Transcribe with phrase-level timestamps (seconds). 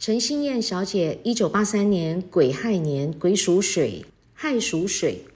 [0.00, 5.26] 陈心燕小姐，一九八三年癸亥年，癸属水，亥属水。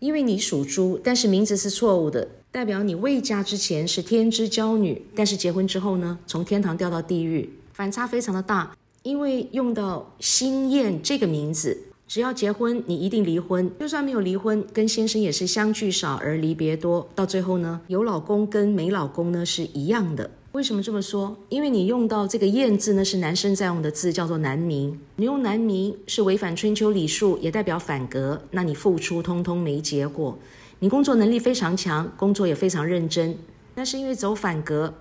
[0.00, 8.76] 因为你属猪，但是名字是错误的，代表你未嫁之前是天之娇女，但是结婚之后呢，从天堂掉到地狱，反差非常的大。
[9.02, 20.30] 因为用到心燕这个名字，只要结婚，你一定离婚；就算没有离婚，跟先生也是相聚少而离别多，到最后呢，有老公跟没老公呢是一样的。
[20.52, 21.34] 为什么这么说？
[21.48, 25.00] 因为你用到这个“燕”字呢，是男生在用的字，叫做男名。
[25.16, 28.42] 你用男名是违反春秋礼数，也代表反格。
[28.50, 30.38] 那你付出通通没结果。
[30.80, 33.34] 你工作能力非常强，工作也非常认真，
[33.74, 34.92] 但是因为走反格，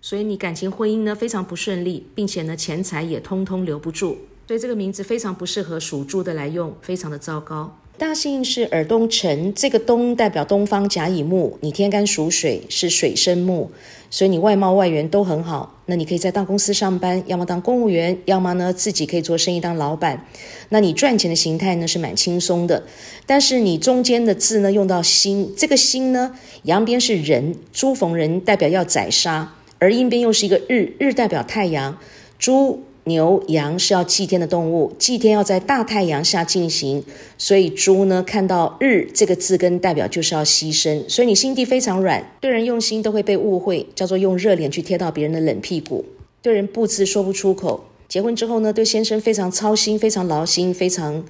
[0.00, 4.16] 所以你感情婚姻呢非常不顺利，并且呢钱财也通通留不住。
[4.46, 7.78] 所以这个名字非常不适合属猪的来用，非常的糟糕。
[7.98, 13.70] 大幸是耳东辰，这个东代表东方甲乙木，你天干属水，是水生木，
[14.10, 15.80] 所以你外貌外缘都很好。
[15.86, 20.26] 那你可以在大公司上班，要么当公务员，要么呢自己可以做生意当老板。
[20.68, 22.82] 那你赚钱的形态呢是蛮轻松的。
[23.24, 31.98] 但是你中间的字呢用到心，这个心呢阳边是人，猪逢人代表要宰杀，而阴边又是一个日，日代表太阳，
[32.38, 32.82] 猪。
[33.06, 37.04] 牛羊是要祭天的动物，祭天要在大太阳下进行，
[37.38, 46.04] 所以猪呢看到日这个字根代表就是要牺牲，所以你心地非常软，对人用心都会被误会，叫做用热脸去贴到别人的冷屁股，
[46.42, 47.84] 对人不知说不出口。
[48.08, 51.24] 结婚之后呢，对先生非常操心，非常劳心，非常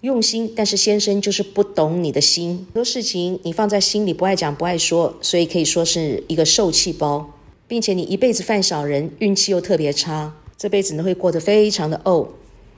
[0.00, 7.34] 用心，但是先生就是不懂你的心，很多事情你放在心里不爱讲不爱说，所以可以说是一个受气包，
[7.66, 10.32] 并且你一辈子犯小人，运气又特别差。
[10.58, 12.26] 这辈子呢会过得非常的怄。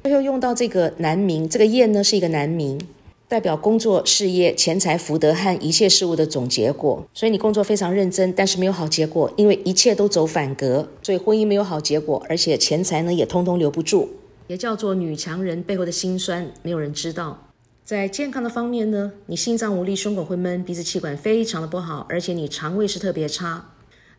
[0.04, 2.78] 最后用到这个男名，这个燕呢是一个男名，
[3.26, 7.02] 代表工作、事业、钱财、福德和一切事物的总结果。
[7.14, 14.10] 所以你工作非常认真，但是没有好结果，因为一切都走反格，所以婚姻没有好结果，而且钱财呢也通通留不住，
[14.48, 17.46] 也叫做女强人背后的辛酸，没有人知道。
[17.82, 23.70] 在健康的方面呢，你心脏无力，胸口会闷，鼻子气管非常的不好，而且你肠胃是特别差。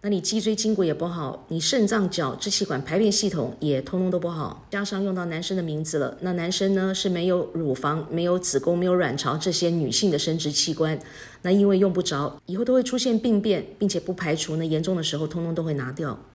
[0.03, 6.17] 那你脊椎筋骨也不好，你肾脏、脚、支气管、排便系统也通通都不好，加上用到男生的名字了。
[6.21, 10.99] 那男生呢是没有乳房、没有子宫、没有卵巢这些女性的生殖器官，
[11.43, 16.17] 那因为用不着，以后都会出现病变，并且不排除呢严重的时候通通都会拿掉。